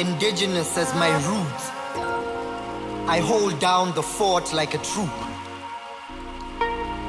[0.00, 1.70] indigenous as my roots.
[3.06, 5.10] I hold down the fort like a troop.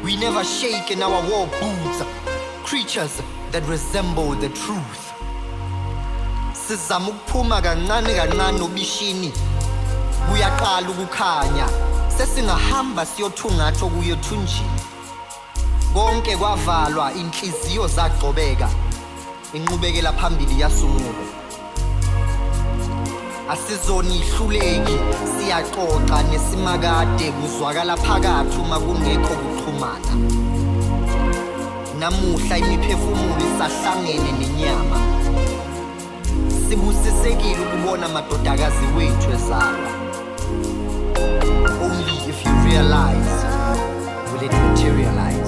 [0.03, 2.03] We never shake in our war boots,
[2.63, 5.13] creatures that resemble the truth.
[6.53, 9.31] Sizama ukuphuma kancane kancane obishini,
[10.29, 11.67] kuyaqala ukukhanya.
[12.17, 14.81] Sesingahamba siyothungatha okuyo thunjini.
[15.93, 18.69] Konke kwavalwa, inhliziyo zagqobeka.
[19.53, 21.20] Inqubekela phambili yasungulwa.
[23.51, 24.97] Asizoni ihluleki
[25.33, 30.13] siyaxoxa nesimakade kuzwakala phakathi uma kungekho kuxhumana.
[31.99, 34.99] Namuhla imiphefumulo isahlangene nenyama.
[36.63, 39.91] Sibusisekile ukubona amadodakazi wethu ezalwa.
[41.85, 43.35] Only if you realize
[44.31, 45.40] will it materialize?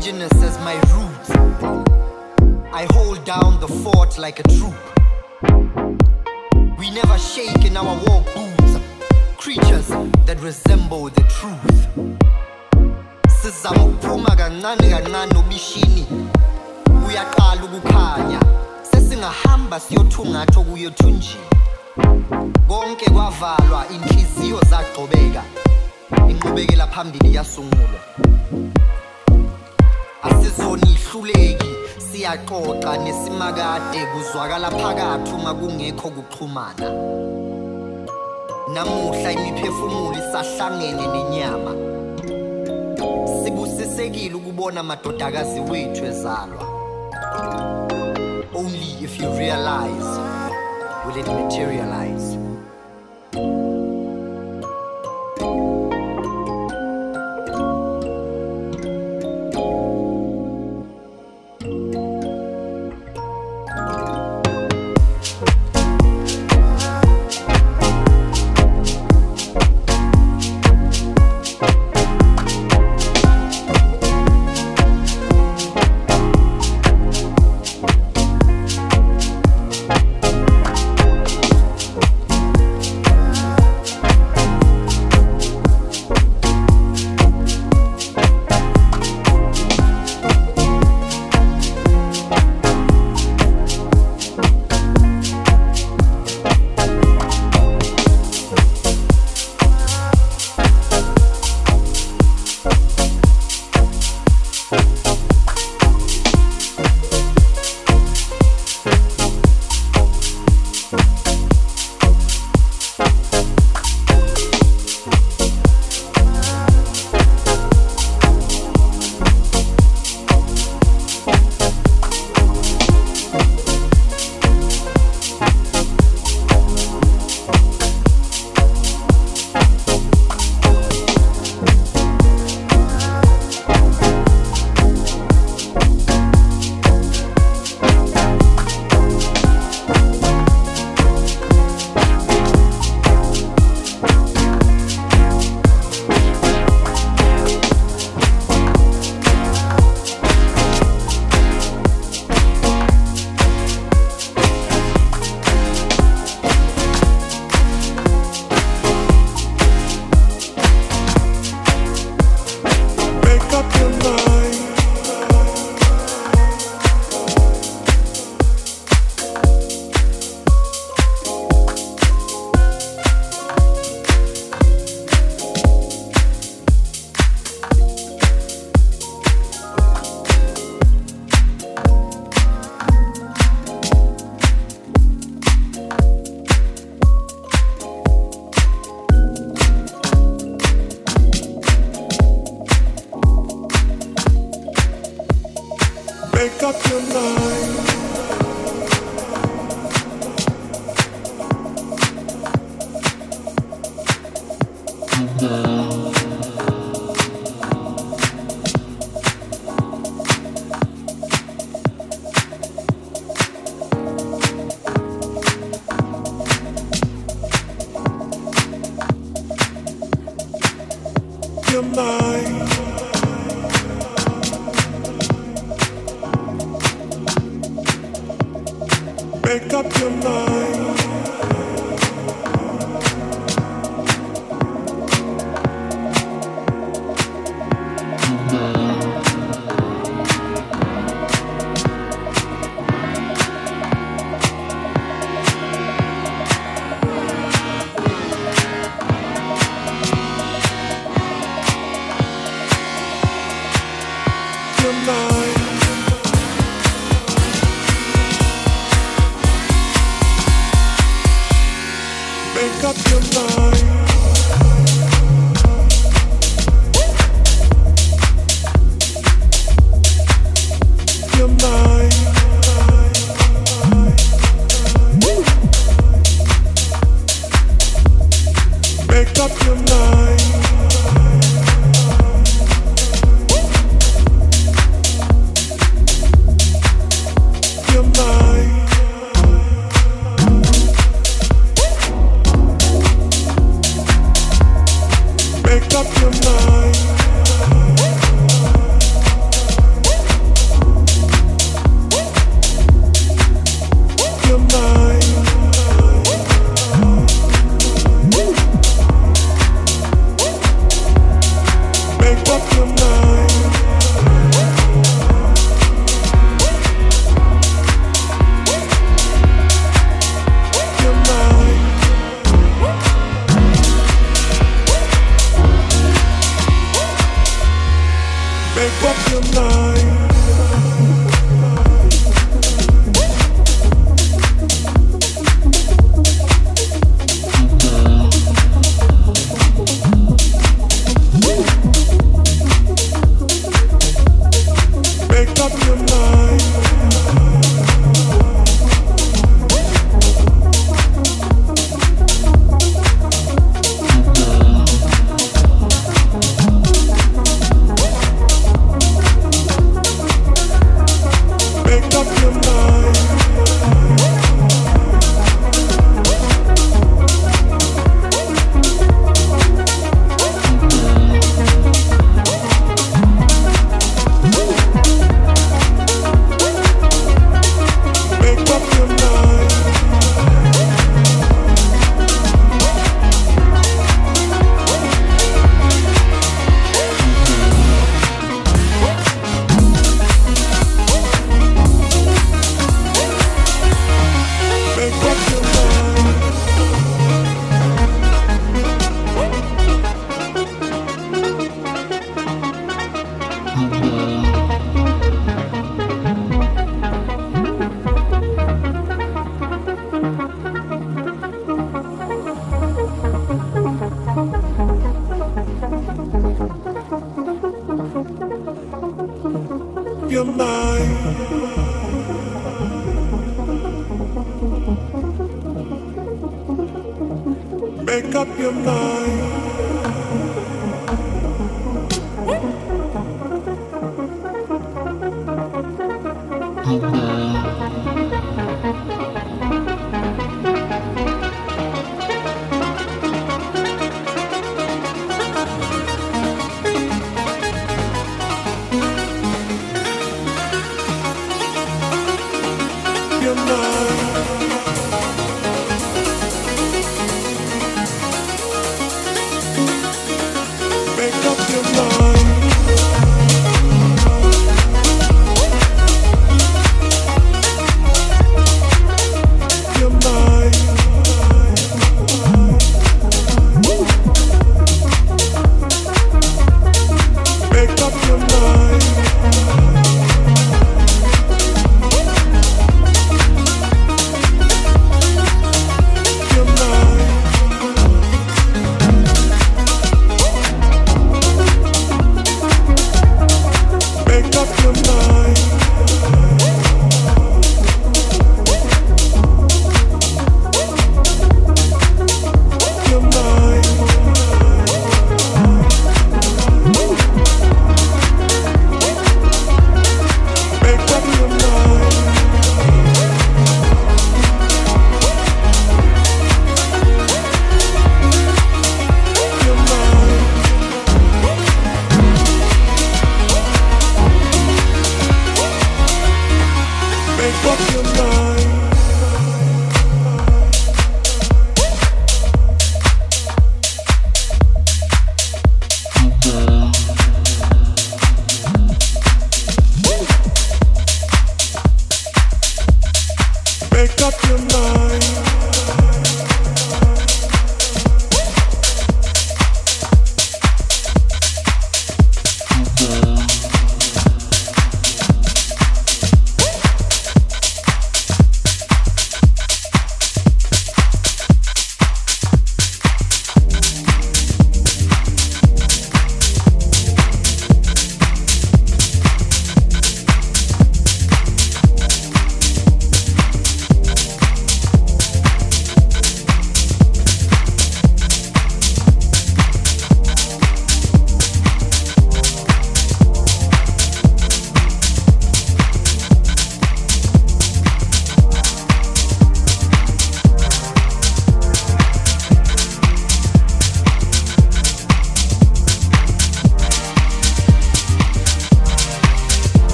[0.00, 1.30] indigenous as my roots.
[2.72, 4.74] I hold down the fort like a troop.
[6.78, 8.78] We never shake in our war boots,
[9.36, 9.88] creatures
[10.24, 11.86] that resemble the truth.
[13.28, 16.06] Sizamuphuma kancane kancane obishini
[17.08, 18.40] uyaqala ukukhanya
[18.90, 21.44] sesingahamba siyothungatho kuyothunjini
[22.68, 25.42] konke kwavalwa inhliziyo zagxobeka
[26.28, 28.29] inqubekela phambili yasungulwa
[30.22, 36.88] asizonihluleki siyaxoxa nesimakade kuzwakala phakathi uma kungekho kuxhumana.
[38.74, 41.72] Namuhla imiphefumulo isahlangene nenyama.
[43.42, 46.64] Sibusisekile ukubona amadodakazi wethu ezalwa.
[48.54, 50.10] Only if you realize
[51.06, 52.29] will it materialize?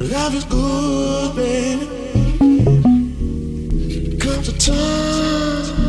[0.00, 1.86] Love is good, baby.
[4.18, 5.79] Comes a time.